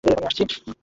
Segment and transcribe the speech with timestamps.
[0.03, 0.71] মেই-মেই, আমি আসছি।